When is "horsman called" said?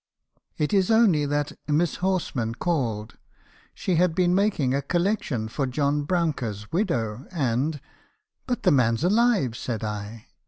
1.97-3.19